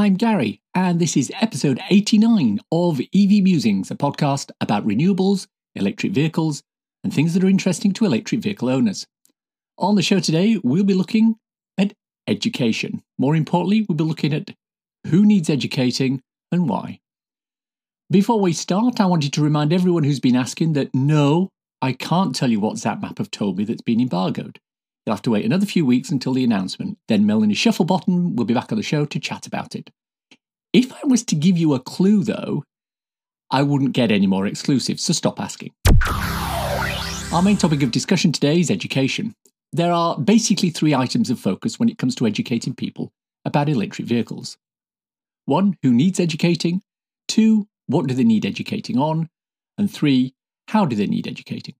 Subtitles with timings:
[0.00, 6.12] I'm Gary, and this is episode 89 of EV Musings, a podcast about renewables, electric
[6.12, 6.62] vehicles,
[7.04, 9.06] and things that are interesting to electric vehicle owners.
[9.76, 11.36] On the show today, we'll be looking
[11.76, 11.92] at
[12.26, 13.02] education.
[13.18, 14.52] More importantly, we'll be looking at
[15.08, 17.00] who needs educating and why.
[18.10, 21.50] Before we start, I wanted to remind everyone who's been asking that no,
[21.82, 24.60] I can't tell you what ZapMap have told me that's been embargoed.
[25.10, 26.96] You'll have to wait another few weeks until the announcement.
[27.08, 29.90] Then Melanie Shufflebotham will be back on the show to chat about it.
[30.72, 32.62] If I was to give you a clue, though,
[33.50, 35.72] I wouldn't get any more exclusives, so stop asking.
[37.32, 39.34] Our main topic of discussion today is education.
[39.72, 43.10] There are basically three items of focus when it comes to educating people
[43.44, 44.58] about electric vehicles.
[45.46, 46.82] One, who needs educating?
[47.26, 49.28] Two, what do they need educating on?
[49.76, 50.34] And three,
[50.68, 51.74] how do they need educating?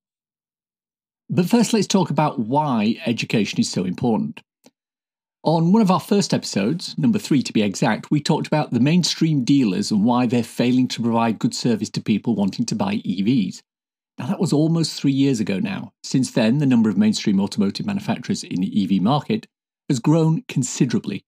[1.32, 4.40] But first, let's talk about why education is so important.
[5.44, 8.80] On one of our first episodes, number three to be exact, we talked about the
[8.80, 12.96] mainstream dealers and why they're failing to provide good service to people wanting to buy
[12.96, 13.62] EVs.
[14.18, 15.92] Now, that was almost three years ago now.
[16.02, 19.46] Since then, the number of mainstream automotive manufacturers in the EV market
[19.88, 21.22] has grown considerably.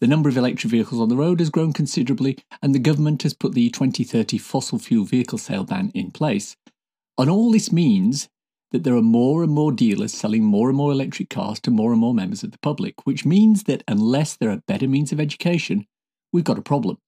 [0.00, 3.34] The number of electric vehicles on the road has grown considerably, and the government has
[3.34, 6.56] put the 2030 fossil fuel vehicle sale ban in place.
[7.18, 8.28] And all this means
[8.72, 11.92] that there are more and more dealers selling more and more electric cars to more
[11.92, 15.20] and more members of the public, which means that unless there are better means of
[15.20, 15.86] education,
[16.32, 16.98] we've got a problem.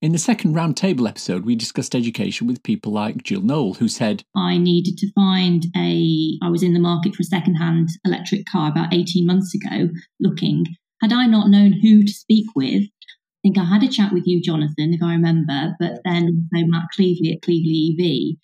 [0.00, 4.22] In the second roundtable episode, we discussed education with people like Jill Knoll, who said,
[4.36, 6.38] I needed to find a.
[6.40, 9.88] I was in the market for a second-hand electric car about 18 months ago
[10.20, 10.66] looking.
[11.02, 14.24] Had I not known who to speak with, I think I had a chat with
[14.24, 18.36] you, Jonathan, if I remember, but then so Matt Cleveley at Cleveley EV,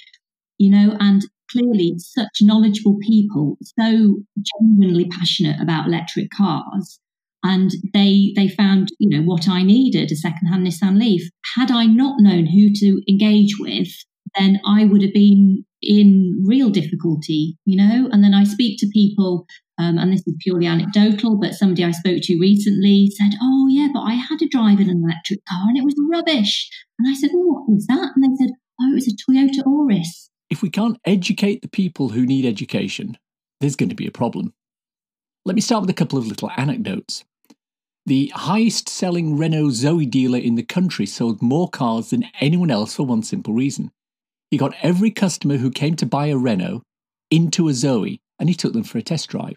[0.58, 4.22] you know, and clearly such knowledgeable people, so
[4.60, 6.98] genuinely passionate about electric cars.
[7.42, 11.28] And they they found, you know, what I needed, a secondhand Nissan Leaf.
[11.56, 13.88] Had I not known who to engage with,
[14.38, 18.08] then I would have been in real difficulty, you know.
[18.10, 19.46] And then I speak to people,
[19.78, 23.88] um, and this is purely anecdotal, but somebody I spoke to recently said, "Oh yeah,
[23.92, 27.14] but I had to drive in an electric car and it was rubbish." And I
[27.14, 30.70] said, "What was that?" And they said, "Oh, it was a Toyota Auris." If we
[30.70, 33.18] can't educate the people who need education,
[33.60, 34.52] there's going to be a problem.
[35.44, 37.24] Let me start with a couple of little anecdotes.
[38.06, 42.94] The highest selling Renault Zoe dealer in the country sold more cars than anyone else
[42.94, 43.90] for one simple reason.
[44.50, 46.82] He got every customer who came to buy a Renault
[47.30, 49.56] into a Zoe and he took them for a test drive.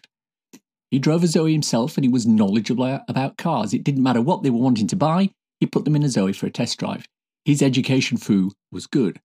[0.90, 3.74] He drove a Zoe himself and he was knowledgeable about cars.
[3.74, 6.34] It didn't matter what they were wanting to buy, he put them in a Zoe
[6.34, 7.06] for a test drive.
[7.44, 9.20] His education foo was good.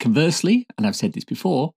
[0.00, 1.72] Conversely, and I've said this before,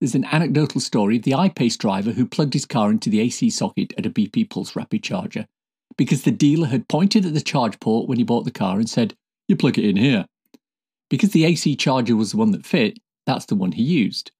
[0.00, 3.48] there's an anecdotal story of the I-Pace driver who plugged his car into the AC
[3.50, 5.46] socket at a BP Pulse rapid charger
[5.96, 8.88] because the dealer had pointed at the charge port when he bought the car and
[8.88, 9.14] said,
[9.48, 10.26] You plug it in here.
[11.08, 14.32] Because the AC charger was the one that fit, that's the one he used.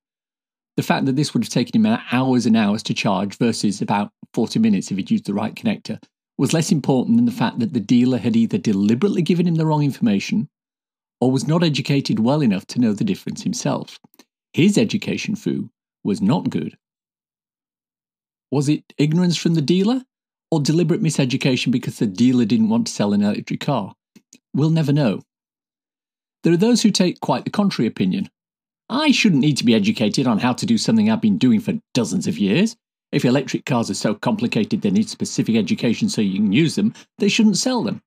[0.77, 4.11] The fact that this would have taken him hours and hours to charge versus about
[4.35, 5.99] 40 minutes if he'd used the right connector
[6.37, 9.65] was less important than the fact that the dealer had either deliberately given him the
[9.65, 10.49] wrong information
[11.21, 13.99] or was not educated well enough to know the difference himself.
[14.53, 15.71] His education foo
[16.05, 16.77] was not good.
[18.51, 20.03] Was it ignorance from the dealer
[20.51, 23.95] or deliberate miseducation because the dealer didn't want to sell an electric car?
[24.55, 25.23] We'll never know.
[26.43, 28.31] There are those who take quite the contrary opinion.
[28.89, 31.75] I shouldn't need to be educated on how to do something I've been doing for
[31.93, 32.77] dozens of years.
[33.11, 36.95] If electric cars are so complicated they need specific education so you can use them,
[37.19, 38.01] they shouldn't sell them.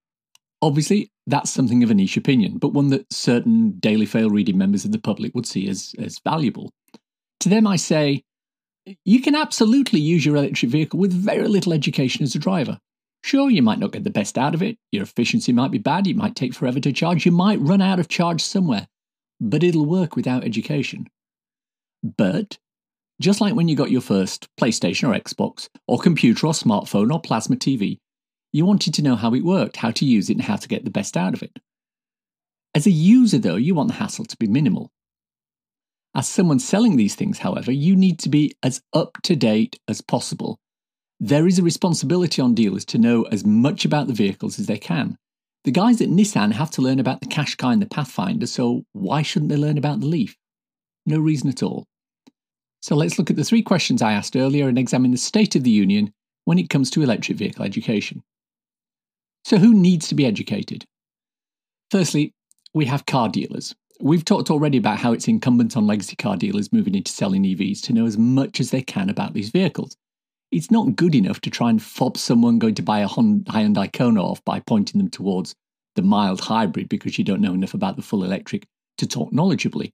[0.62, 4.84] Obviously, that's something of a niche opinion, but one that certain Daily Fail reading members
[4.84, 6.72] of the public would see as, as valuable.
[7.42, 8.24] To them, I say,
[9.06, 12.80] you can absolutely use your electric vehicle with very little education as a driver.
[13.24, 16.08] Sure, you might not get the best out of it, your efficiency might be bad,
[16.08, 18.88] it might take forever to charge, you might run out of charge somewhere,
[19.40, 21.08] but it'll work without education.
[22.18, 22.58] But,
[23.22, 27.22] just like when you got your first PlayStation or Xbox, or computer or smartphone or
[27.22, 27.98] plasma TV,
[28.52, 30.84] you wanted to know how it worked, how to use it, and how to get
[30.84, 31.60] the best out of it.
[32.74, 34.92] As a user, though, you want the hassle to be minimal.
[36.16, 40.02] As someone selling these things, however, you need to be as up to date as
[40.02, 40.60] possible.
[41.20, 44.78] There is a responsibility on dealers to know as much about the vehicles as they
[44.78, 45.18] can.
[45.66, 49.22] The guys at Nissan have to learn about the Qashqai and the Pathfinder, so why
[49.22, 50.38] shouldn't they learn about the Leaf?
[51.06, 51.86] No reason at all.
[52.82, 55.64] So let's look at the three questions I asked earlier and examine the state of
[55.64, 56.14] the union
[56.46, 58.24] when it comes to electric vehicle education.
[59.44, 60.86] So, who needs to be educated?
[61.92, 62.34] Firstly,
[62.74, 63.74] we have car dealers.
[64.02, 67.82] We've talked already about how it's incumbent on legacy car dealers moving into selling EVs
[67.82, 69.98] to know as much as they can about these vehicles.
[70.52, 74.24] it's not good enough to try and fob someone going to buy a Hyundai Kona
[74.24, 75.54] off by pointing them towards
[75.96, 78.66] the mild hybrid because you don't know enough about the full electric
[78.98, 79.92] to talk knowledgeably.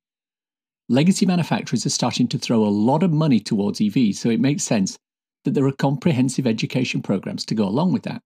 [0.88, 4.64] Legacy manufacturers are starting to throw a lot of money towards EVs, so it makes
[4.64, 4.98] sense
[5.44, 8.22] that there are comprehensive education programs to go along with that.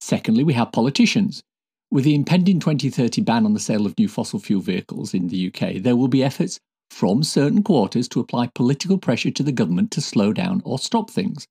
[0.00, 1.42] Secondly, we have politicians.
[1.90, 5.48] With the impending 2030 ban on the sale of new fossil fuel vehicles in the
[5.48, 6.58] UK, there will be efforts
[6.90, 11.10] from certain quarters to apply political pressure to the government to slow down or stop
[11.10, 11.46] things.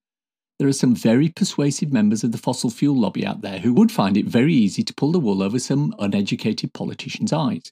[0.59, 3.91] There are some very persuasive members of the fossil fuel lobby out there who would
[3.91, 7.71] find it very easy to pull the wool over some uneducated politicians' eyes.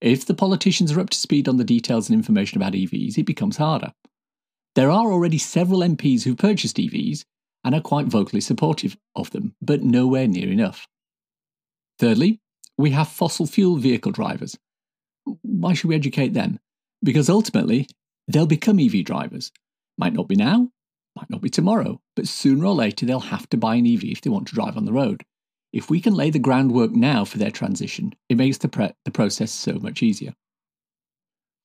[0.00, 3.26] If the politicians are up to speed on the details and information about EVs, it
[3.26, 3.92] becomes harder.
[4.76, 7.24] There are already several MPs who've purchased EVs
[7.64, 10.86] and are quite vocally supportive of them, but nowhere near enough.
[11.98, 12.40] Thirdly,
[12.78, 14.56] we have fossil fuel vehicle drivers.
[15.42, 16.58] Why should we educate them?
[17.02, 17.86] Because ultimately,
[18.26, 19.52] they'll become EV drivers.
[19.98, 20.70] Might not be now,
[21.16, 24.20] might not be tomorrow, but sooner or later they'll have to buy an EV if
[24.22, 25.24] they want to drive on the road.
[25.72, 29.10] If we can lay the groundwork now for their transition, it makes the, pre- the
[29.10, 30.34] process so much easier.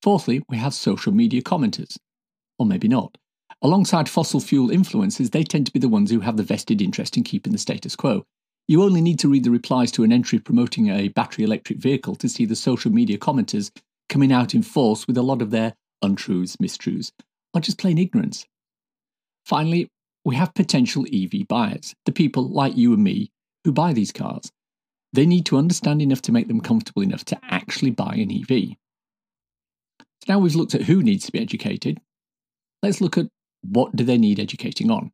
[0.04, 1.98] Fourthly, we have social media commenters.
[2.60, 3.18] Or maybe not.
[3.66, 7.18] Alongside fossil fuel influences, they tend to be the ones who have the vested interest
[7.18, 8.24] in keeping the status quo.
[8.68, 12.16] You only need to read the replies to an entry promoting a battery electric vehicle
[12.18, 13.72] to see the social media commenters
[14.08, 15.74] coming out in force with a lot of their
[16.04, 17.12] untruths, mistruths,
[17.56, 18.46] or just plain ignorance.
[19.48, 19.90] Finally,
[20.24, 23.32] we have potential EV buyers, the people like you and me
[23.64, 24.52] who buy these cars.
[25.12, 28.76] They need to understand enough to make them comfortable enough to actually buy an EV.
[29.98, 32.00] So now we've looked at who needs to be educated.
[32.84, 33.26] Let's look at
[33.70, 35.12] what do they need educating on.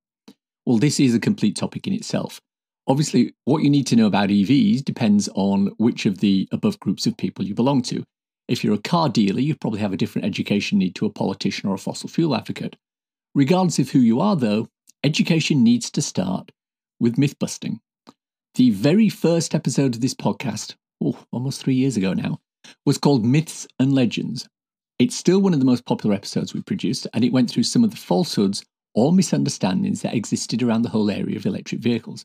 [0.65, 2.39] Well, this is a complete topic in itself.
[2.87, 7.05] Obviously, what you need to know about EVs depends on which of the above groups
[7.05, 8.03] of people you belong to.
[8.47, 11.69] If you're a car dealer, you probably have a different education need to a politician
[11.69, 12.75] or a fossil fuel advocate.
[13.33, 14.67] Regardless of who you are, though,
[15.03, 16.51] education needs to start
[16.99, 17.79] with myth busting.
[18.55, 22.39] The very first episode of this podcast, oh, almost three years ago now,
[22.85, 24.49] was called Myths and Legends.
[25.01, 27.83] It's still one of the most popular episodes we've produced, and it went through some
[27.83, 28.63] of the falsehoods
[28.93, 32.23] or misunderstandings that existed around the whole area of electric vehicles.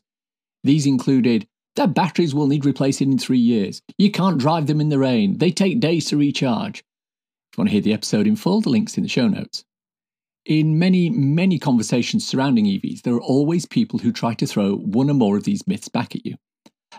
[0.63, 3.81] These included their batteries will need replacing in three years.
[3.97, 5.39] You can't drive them in the rain.
[5.39, 6.77] They take days to recharge.
[6.77, 9.65] If you want to hear the episode in full, the link's in the show notes.
[10.45, 15.09] In many, many conversations surrounding EVs, there are always people who try to throw one
[15.09, 16.35] or more of these myths back at you.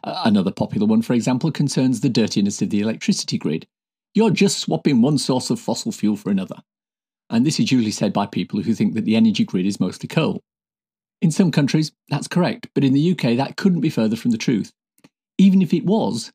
[0.03, 3.69] Another popular one, for example, concerns the dirtiness of the electricity grid.
[4.19, 6.57] You're just swapping one source of fossil fuel for another.
[7.31, 10.09] And this is usually said by people who think that the energy grid is mostly
[10.09, 10.43] coal.
[11.23, 14.37] In some countries, that's correct, but in the UK, that couldn't be further from the
[14.37, 14.73] truth.
[15.39, 16.33] Even if it was,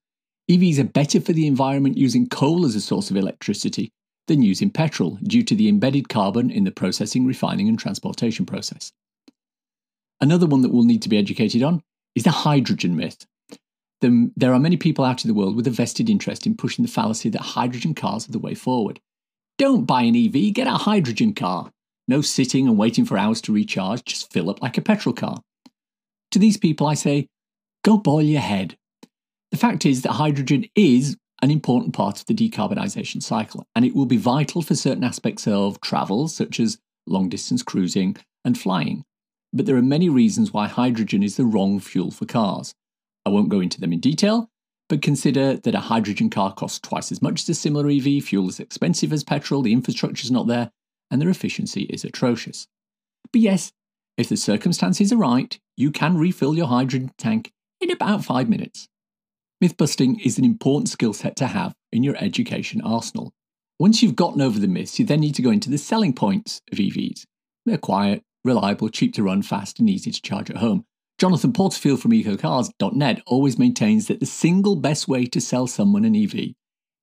[0.50, 3.92] EVs are better for the environment using coal as a source of electricity
[4.28, 8.94] than using petrol due to the embedded carbon in the processing, refining, and transportation process.
[10.22, 11.84] Another one that we'll need to be educated on
[12.16, 13.26] is the hydrogen myth.
[14.36, 16.92] There are many people out in the world with a vested interest in pushing the
[16.92, 19.00] fallacy that hydrogen cars are the way forward.
[19.58, 21.72] Don't buy an EV, get a hydrogen car.
[22.08, 25.42] No sitting and waiting for hours to recharge, just fill up like a petrol car.
[26.32, 27.28] To these people, I say,
[27.84, 28.76] go boil your head.
[29.52, 33.96] The fact is that hydrogen is an important part of the decarbonisation cycle, and it
[33.96, 39.04] will be vital for certain aspects of travel, such as long distance cruising and flying.
[39.54, 42.74] But there are many reasons why hydrogen is the wrong fuel for cars.
[43.26, 44.50] I won't go into them in detail,
[44.90, 48.50] but consider that a hydrogen car costs twice as much as a similar EV, fuel
[48.50, 50.72] is expensive as petrol, the infrastructure is not there,
[51.10, 52.68] and their efficiency is atrocious.
[53.32, 53.72] But yes,
[54.18, 57.52] if the circumstances are right, you can refill your hydrogen tank
[57.82, 58.88] in about five minutes.
[59.60, 63.32] Myth busting is an important skill set to have in your education arsenal.
[63.80, 66.62] Once you've gotten over the myths, you then need to go into the selling points
[66.72, 67.26] of EVs.
[67.66, 70.86] They're quiet, reliable, cheap to run, fast, and easy to charge at home.
[71.20, 76.16] Jonathan Porterfield from ecocars.net always maintains that the single best way to sell someone an
[76.16, 76.56] EV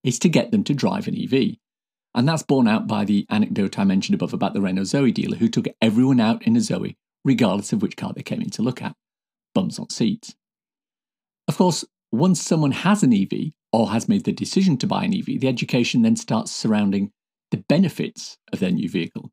[0.04, 1.56] is to get them to drive an EV.
[2.14, 5.36] And that's borne out by the anecdote I mentioned above about the Renault Zoe dealer
[5.36, 8.62] who took everyone out in a Zoe, regardless of which car they came in to
[8.62, 8.96] look at.
[9.54, 10.34] Bums on seats.
[11.46, 15.14] Of course, once someone has an EV or has made the decision to buy an
[15.14, 17.12] EV, the education then starts surrounding
[17.52, 19.30] the benefits of their new vehicle.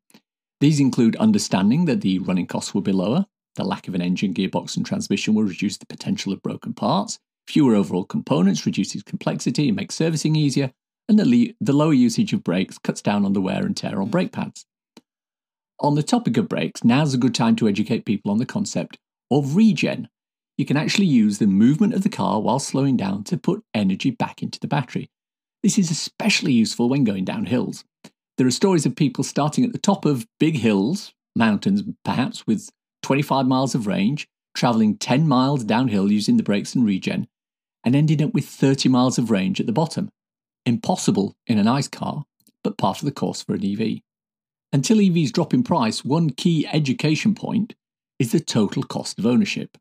[0.60, 3.26] These include understanding that the running costs will be lower,
[3.56, 7.18] the lack of an engine, gearbox, and transmission will reduce the potential of broken parts,
[7.48, 10.70] fewer overall components reduces complexity and makes servicing easier,
[11.08, 14.10] and the, the lower usage of brakes cuts down on the wear and tear on
[14.10, 14.66] brake pads.
[15.80, 18.98] On the topic of brakes, now's a good time to educate people on the concept
[19.30, 20.08] of regen.
[20.58, 24.10] You can actually use the movement of the car while slowing down to put energy
[24.10, 25.08] back into the battery.
[25.62, 27.84] This is especially useful when going down hills.
[28.36, 32.68] There are stories of people starting at the top of big hills, mountains, perhaps with
[33.08, 37.26] 25 miles of range, travelling 10 miles downhill using the brakes and regen,
[37.82, 40.10] and ending up with 30 miles of range at the bottom.
[40.66, 42.26] Impossible in an ICE car,
[42.62, 44.00] but part of the course for an EV.
[44.74, 47.74] Until EVs drop in price, one key education point
[48.18, 49.78] is the total cost of ownership.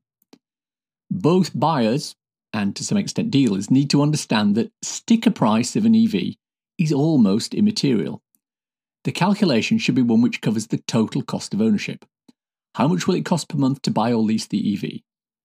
[1.12, 2.16] Both buyers
[2.54, 6.36] and to some extent dealers need to understand that sticker price of an EV
[6.78, 8.22] is almost immaterial.
[9.04, 12.06] The calculation should be one which covers the total cost of ownership.
[12.78, 15.02] How much will it cost per month to buy or lease the EV?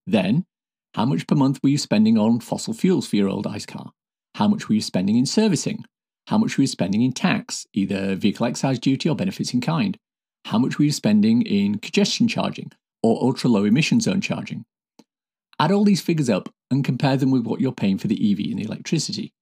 [0.06, 0.44] Then,
[0.92, 3.92] how much per month were you spending on fossil fuels for your old ICE car?
[4.34, 5.86] How much were you spending in servicing?
[6.26, 9.96] How much were you spending in tax, either vehicle excise duty or benefits in kind?
[10.44, 12.70] How much were you spending in congestion charging
[13.02, 14.66] or ultra low emission zone charging?
[15.58, 18.50] Add all these figures up and compare them with what you're paying for the EV
[18.50, 19.32] and the electricity.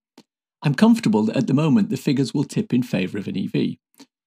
[0.63, 3.79] I'm comfortable that at the moment the figures will tip in favour of an EV.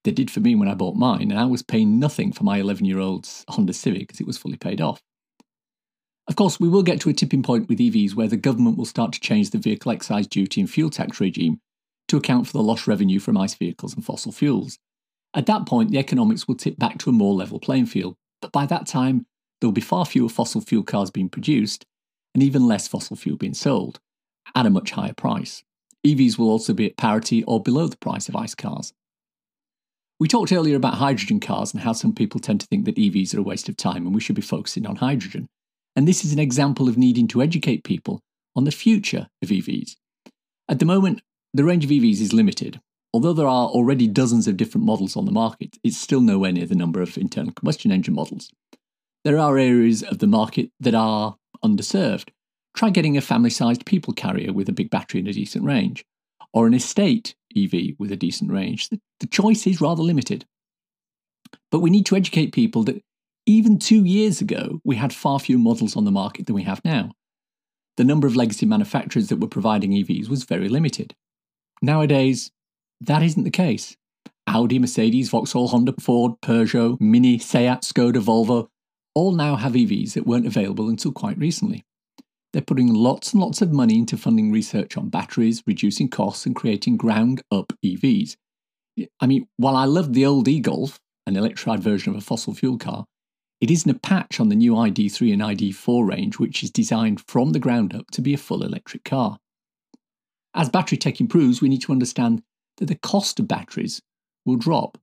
[0.04, 2.58] They did for me when I bought mine, and I was paying nothing for my
[2.58, 5.02] 11 year old's Honda Civic because it was fully paid off.
[6.28, 8.86] Of course, we will get to a tipping point with EVs where the government will
[8.86, 11.60] start to change the vehicle excise duty and fuel tax regime
[12.08, 14.78] to account for the lost revenue from ICE vehicles and fossil fuels.
[15.34, 18.52] At that point, the economics will tip back to a more level playing field, but
[18.52, 19.26] by that time,
[19.60, 21.86] there will be far fewer fossil fuel cars being produced
[22.34, 24.00] and even less fossil fuel being sold
[24.56, 25.64] at a much higher price.
[26.06, 28.94] EVs will also be at parity or below the price of ICE cars.
[30.24, 33.36] We talked earlier about hydrogen cars and how some people tend to think that EVs
[33.36, 35.50] are a waste of time and we should be focusing on hydrogen.
[35.98, 38.22] And this is an example of needing to educate people
[38.56, 39.98] on the future of EVs.
[40.70, 42.80] At the moment, the range of EVs is limited.
[43.14, 46.68] Although there are already dozens of different models on the market, it's still nowhere near
[46.68, 48.50] the number of internal combustion engine models.
[49.26, 52.30] There are areas of the market that are underserved.
[52.78, 56.06] Try getting a family sized people carrier with a big battery and a decent range,
[56.54, 58.90] or an estate EV with a decent range.
[58.90, 60.46] The, the choice is rather limited.
[61.72, 63.04] But we need to educate people that
[63.46, 66.84] even two years ago, we had far fewer models on the market than we have
[66.86, 67.12] now.
[67.98, 71.14] The number of legacy manufacturers that were providing EVs was very limited.
[71.82, 72.52] Nowadays,
[73.02, 73.96] that isn't the case.
[74.48, 78.68] Audi, Mercedes, Vauxhall, Honda, Ford, Peugeot, Mini, Seat, Skoda, Volvo
[79.16, 81.84] all now have EVs that weren't available until quite recently.
[82.54, 86.56] They're putting lots and lots of money into funding research on batteries, reducing costs, and
[86.56, 88.38] creating ground up EVs.
[89.20, 92.54] I mean, while I love the old e Golf, an electrified version of a fossil
[92.54, 93.06] fuel car,
[93.60, 97.54] it isn't a patch on the new ID3 and ID4 range, which is designed from
[97.54, 99.40] the ground up to be a full electric car.
[100.54, 102.44] As battery tech improves, we need to understand
[102.78, 104.02] that the cost of batteries
[104.46, 105.00] will drop.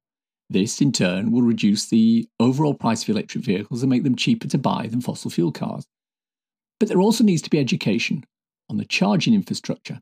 [0.49, 4.47] This, in turn, will reduce the overall price of electric vehicles and make them cheaper
[4.49, 5.87] to buy than fossil fuel cars.
[6.81, 8.25] But there also needs to be education
[8.69, 10.01] on the charging infrastructure.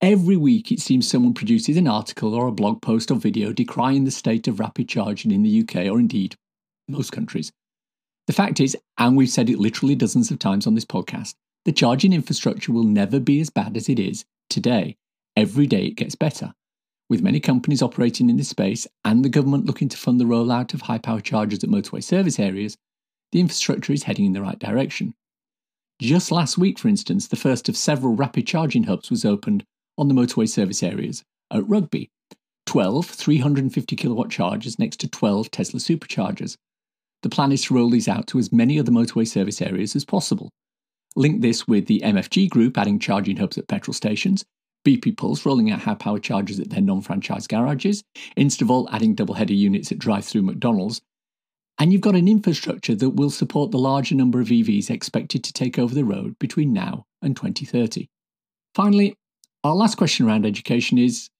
[0.00, 4.04] Every week, it seems someone produces an article or a blog post or video decrying
[4.04, 6.36] the state of rapid charging in the UK or indeed
[6.88, 7.50] most countries.
[8.26, 11.34] The fact is, and we've said it literally dozens of times on this podcast,
[11.64, 14.96] the charging infrastructure will never be as bad as it is today.
[15.36, 16.54] Every day it gets better.
[17.08, 20.74] With many companies operating in this space and the government looking to fund the rollout
[20.74, 22.76] of high power chargers at motorway service areas,
[23.32, 25.14] the infrastructure is heading in the right direction.
[26.00, 29.64] Just last week, for instance, the first of several rapid charging hubs was opened
[29.96, 31.22] on the motorway service areas
[31.52, 32.10] at Rugby
[32.66, 36.56] 12 350 kilowatt chargers next to 12 Tesla superchargers.
[37.22, 40.04] The plan is to roll these out to as many other motorway service areas as
[40.04, 40.50] possible.
[41.14, 44.44] Link this with the MFG group adding charging hubs at petrol stations,
[44.84, 48.02] BP Pulse rolling out high power chargers at their non franchise garages,
[48.36, 51.00] Instavolt adding double header units at drive through McDonald's.
[51.78, 55.52] And you've got an infrastructure that will support the larger number of EVs expected to
[55.52, 58.08] take over the road between now and 2030.
[58.74, 59.16] Finally,
[59.64, 61.30] our last question around education is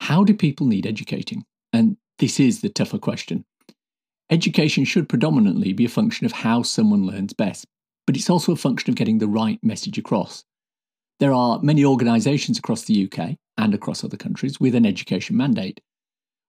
[0.00, 1.44] how do people need educating?
[1.72, 3.44] And this is the tougher question.
[4.30, 7.66] Education should predominantly be a function of how someone learns best,
[8.06, 10.44] but it's also a function of getting the right message across.
[11.20, 15.80] There are many organisations across the UK and across other countries with an education mandate.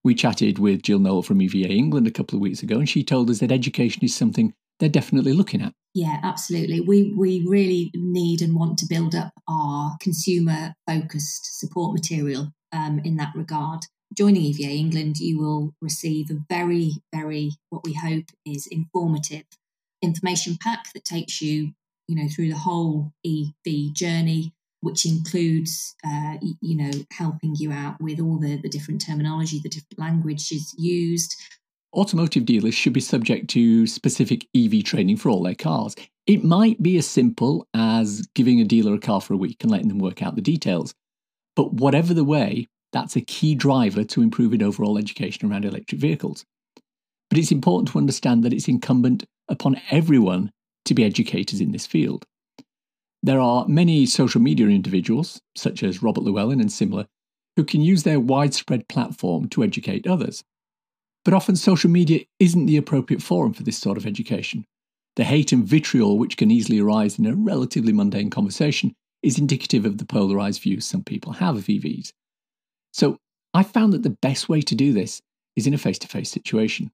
[0.03, 3.03] We chatted with Jill Noel from EVA England a couple of weeks ago, and she
[3.03, 5.73] told us that education is something they're definitely looking at.
[5.93, 6.79] Yeah, absolutely.
[6.81, 12.99] We we really need and want to build up our consumer focused support material um,
[13.03, 13.81] in that regard.
[14.15, 19.43] Joining EVA England, you will receive a very, very what we hope is informative
[20.01, 21.71] information pack that takes you,
[22.07, 27.95] you know, through the whole EV journey, which includes, uh, you know, helping you out
[27.99, 31.35] with all the, the different terminology, the different languages used.
[31.93, 35.95] Automotive dealers should be subject to specific EV training for all their cars.
[36.27, 39.71] It might be as simple as giving a dealer a car for a week and
[39.71, 40.93] letting them work out the details.
[41.55, 46.45] But whatever the way, that's a key driver to improving overall education around electric vehicles.
[47.29, 50.51] but it's important to understand that it's incumbent upon everyone
[50.85, 52.25] to be educators in this field.
[53.21, 57.05] There are many social media individuals, such as Robert Llewellyn and similar,
[57.55, 60.43] who can use their widespread platform to educate others.
[61.25, 64.65] But often social media isn't the appropriate forum for this sort of education.
[65.17, 69.85] The hate and vitriol which can easily arise in a relatively mundane conversation is indicative
[69.85, 72.13] of the polarized views some people have of EVs.
[72.93, 73.17] So
[73.53, 75.21] I found that the best way to do this
[75.55, 76.91] is in a face to face situation.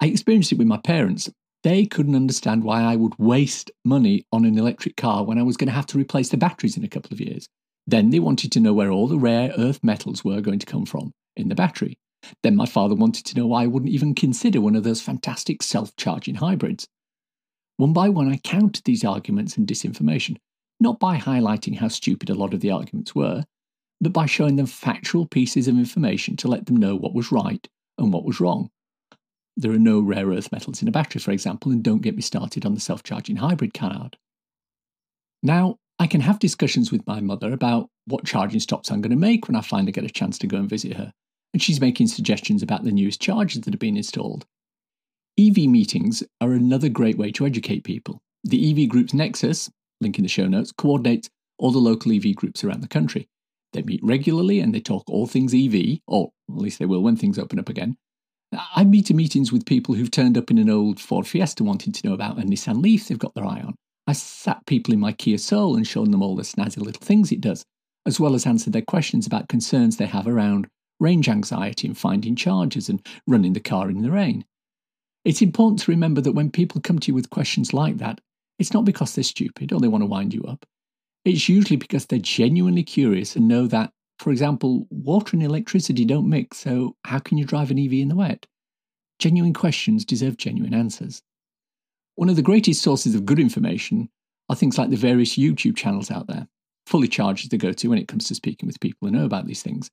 [0.00, 1.30] I experienced it with my parents.
[1.62, 5.56] They couldn't understand why I would waste money on an electric car when I was
[5.56, 7.48] going to have to replace the batteries in a couple of years.
[7.86, 10.86] Then they wanted to know where all the rare earth metals were going to come
[10.86, 11.98] from in the battery.
[12.42, 15.62] Then my father wanted to know why I wouldn't even consider one of those fantastic
[15.62, 16.86] self charging hybrids.
[17.76, 20.36] One by one, I countered these arguments and disinformation,
[20.80, 23.44] not by highlighting how stupid a lot of the arguments were,
[24.00, 27.66] but by showing them factual pieces of information to let them know what was right
[27.98, 28.70] and what was wrong.
[29.56, 32.22] There are no rare earth metals in a battery, for example, and don't get me
[32.22, 34.16] started on the self charging hybrid canard.
[35.42, 39.16] Now, I can have discussions with my mother about what charging stops I'm going to
[39.16, 41.12] make when I finally get a chance to go and visit her,
[41.52, 44.46] and she's making suggestions about the newest chargers that have been installed.
[45.38, 48.20] EV meetings are another great way to educate people.
[48.44, 52.64] The EV Group's Nexus, link in the show notes, coordinates all the local EV groups
[52.64, 53.28] around the country.
[53.72, 57.16] They meet regularly and they talk all things EV, or at least they will when
[57.16, 57.96] things open up again.
[58.76, 61.92] I've been to meetings with people who've turned up in an old Ford Fiesta wanting
[61.92, 63.74] to know about a Nissan Leaf they've got their eye on.
[64.06, 67.32] I sat people in my Kia Soul and shown them all the snazzy little things
[67.32, 67.64] it does,
[68.04, 70.66] as well as answered their questions about concerns they have around
[71.00, 74.44] range anxiety and finding chargers and running the car in the rain.
[75.24, 78.20] It's important to remember that when people come to you with questions like that,
[78.58, 80.64] it's not because they're stupid or they want to wind you up.
[81.24, 86.28] It's usually because they're genuinely curious and know that, for example, water and electricity don't
[86.28, 88.46] mix, so how can you drive an EV in the wet?
[89.18, 91.22] Genuine questions deserve genuine answers.
[92.16, 94.08] One of the greatest sources of good information
[94.48, 96.48] are things like the various YouTube channels out there.
[96.86, 99.24] Fully Charged is the go to when it comes to speaking with people who know
[99.24, 99.90] about these things.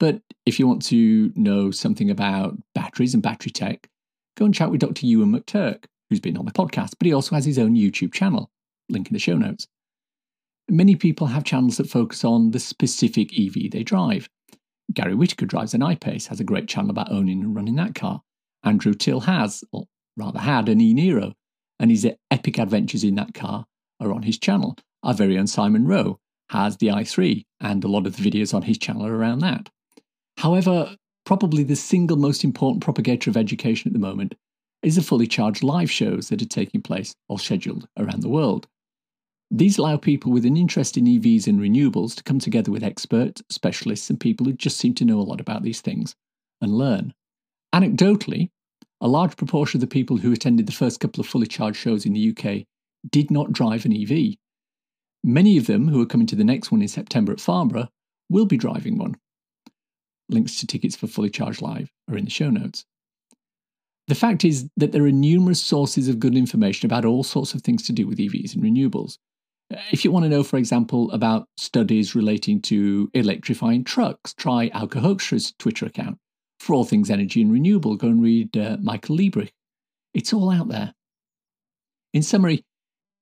[0.00, 3.88] But if you want to know something about batteries and battery tech,
[4.36, 5.06] go and chat with Dr.
[5.06, 8.50] Euan McTurk, who's been on the podcast, but he also has his own YouTube channel.
[8.88, 9.68] Link in the show notes.
[10.72, 14.30] Many people have channels that focus on the specific EV they drive.
[14.94, 18.22] Garry Whittaker drives an I-Pace, has a great channel about owning and running that car.
[18.64, 19.84] Andrew Till has, or
[20.16, 21.34] rather had, an e-Niro,
[21.78, 23.66] and his epic adventures in that car
[24.00, 24.78] are on his channel.
[25.02, 28.62] Our very own Simon Rowe has the i3, and a lot of the videos on
[28.62, 29.68] his channel are around that.
[30.38, 34.36] However, probably the single most important propagator of education at the moment
[34.82, 38.68] is the fully charged live shows that are taking place or scheduled around the world.
[39.54, 43.42] These allow people with an interest in EVs and renewables to come together with experts,
[43.50, 46.16] specialists, and people who just seem to know a lot about these things
[46.62, 47.12] and learn.
[47.74, 48.48] Anecdotally,
[49.02, 52.06] a large proportion of the people who attended the first couple of fully charged shows
[52.06, 52.66] in the UK
[53.10, 54.36] did not drive an EV.
[55.22, 57.88] Many of them who are coming to the next one in September at Farnborough
[58.30, 59.16] will be driving one.
[60.30, 62.86] Links to tickets for Fully Charged Live are in the show notes.
[64.08, 67.60] The fact is that there are numerous sources of good information about all sorts of
[67.60, 69.18] things to do with EVs and renewables.
[69.90, 75.00] If you want to know, for example, about studies relating to electrifying trucks, try Auke
[75.00, 76.18] Hoekstra's Twitter account.
[76.60, 79.50] For all things energy and renewable, go and read uh, Michael Liebreich.
[80.14, 80.94] It's all out there.
[82.12, 82.64] In summary,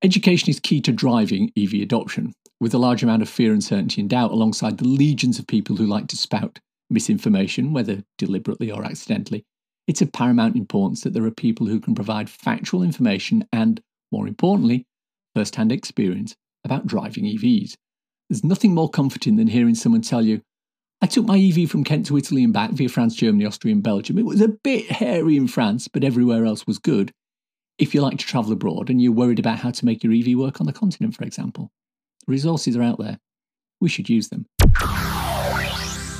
[0.03, 4.11] education is key to driving EV adoption, with a large amount of fear, uncertainty, and
[4.11, 6.59] doubt, alongside the legions of people who like to spout
[6.91, 9.45] misinformation, whether deliberately or accidentally.
[9.87, 14.27] It's of paramount importance that there are people who can provide factual information and, more
[14.27, 14.87] importantly,
[15.35, 17.75] first hand experience about driving EVs.
[18.29, 20.41] There's nothing more comforting than hearing someone tell you,
[21.03, 23.83] I took my EV from Kent to Italy and back via France, Germany, Austria, and
[23.83, 24.19] Belgium.
[24.19, 27.11] It was a bit hairy in France, but everywhere else was good.
[27.79, 30.37] If you like to travel abroad and you're worried about how to make your EV
[30.37, 31.71] work on the continent, for example,
[32.27, 33.19] resources are out there.
[33.81, 34.45] We should use them.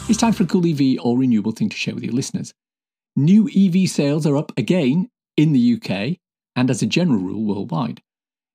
[0.09, 2.55] It's time for a cool EV or renewable thing to share with your listeners.
[3.15, 6.17] New EV sales are up again in the UK
[6.57, 8.01] and, as a general rule, worldwide.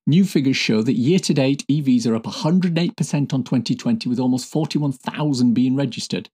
[0.08, 4.50] New figures show that year to date, EVs are up 108% on 2020, with almost
[4.50, 6.30] 41,000 being registered.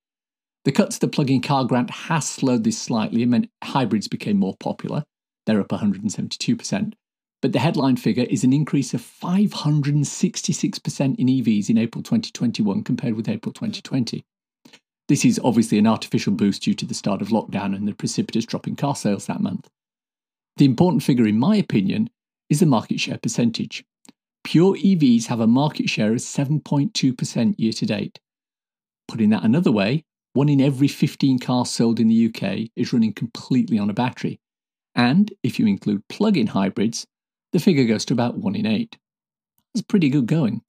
[0.64, 4.08] The cut to the plug in car grant has slowed this slightly and meant hybrids
[4.08, 5.04] became more popular.
[5.46, 6.92] They're up 172%.
[7.40, 13.14] But the headline figure is an increase of 566% in EVs in April 2021 compared
[13.14, 14.22] with April 2020.
[15.08, 18.44] This is obviously an artificial boost due to the start of lockdown and the precipitous
[18.44, 19.68] drop in car sales that month.
[20.58, 22.10] The important figure, in my opinion,
[22.52, 23.82] is the market share percentage.
[24.44, 28.20] Pure EVs have a market share of 7.2% year to date.
[29.08, 33.14] Putting that another way, one in every 15 cars sold in the UK is running
[33.14, 34.38] completely on a battery,
[34.94, 37.06] And if you include plug in hybrids,
[37.52, 38.98] the figure goes to about 1 in 8.
[39.72, 40.60] That's pretty good going.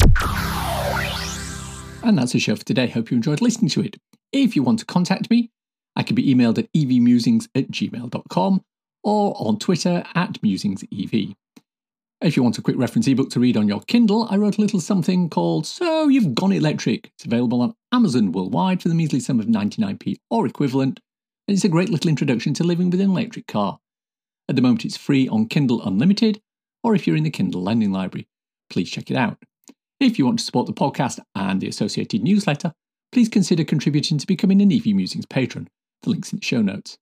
[2.02, 2.88] And that's the show for today.
[2.88, 3.98] Hope you enjoyed listening to it.
[4.32, 5.52] If you want to contact me,
[5.98, 8.62] I can be emailed at evmusings at gmail.com
[9.04, 11.36] or on Twitter at musingsev.
[12.24, 14.62] If you want a quick reference ebook to read on your Kindle, I wrote a
[14.62, 17.12] little something called So You've Gone Electric.
[17.16, 21.02] It's available on Amazon worldwide for the measly sum of 99p or equivalent,
[21.50, 23.78] and it's a great little introduction to living with an electric car.
[24.48, 26.40] At the moment, it's free on Kindle Unlimited,
[26.82, 28.26] or if you're in the Kindle Lending Library,
[28.70, 29.38] please check it out.
[30.00, 32.72] If you want to support the podcast and the associated newsletter,
[33.12, 35.68] please consider contributing to becoming an EV Musings patron.
[36.04, 36.98] The link's in the show notes.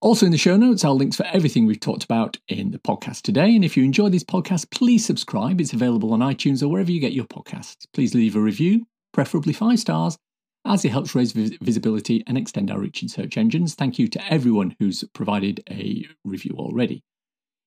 [0.00, 3.22] Also, in the show notes are links for everything we've talked about in the podcast
[3.22, 3.56] today.
[3.56, 5.60] And if you enjoy this podcast, please subscribe.
[5.60, 7.84] It's available on iTunes or wherever you get your podcasts.
[7.92, 10.16] Please leave a review, preferably five stars,
[10.64, 13.74] as it helps raise visibility and extend our reach in search engines.
[13.74, 17.02] Thank you to everyone who's provided a review already.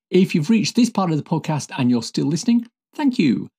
[0.09, 2.65] If you've reached this part of the podcast and you're still listening,
[2.95, 3.49] thank you.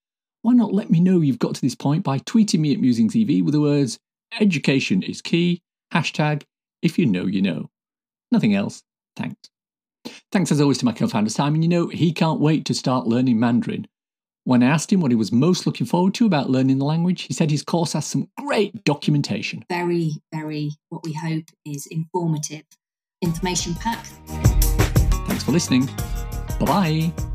[0.40, 3.44] Why not let me know you've got to this point by tweeting me at MusingseV
[3.44, 3.98] with the words
[4.40, 5.60] education is key,
[5.92, 6.44] hashtag
[6.80, 7.68] if you know, you know.
[8.32, 8.82] Nothing else.
[9.14, 9.36] Thanks.
[10.32, 11.62] Thanks as always to my co founder Simon.
[11.62, 13.86] You know, he can't wait to start learning Mandarin.
[14.44, 17.22] When I asked him what he was most looking forward to about learning the language,
[17.22, 19.64] he said his course has some great documentation.
[19.68, 22.64] Very, very, what we hope is informative
[23.20, 24.08] information packed.
[25.28, 25.86] Thanks for listening.
[26.58, 27.32] Bye bye.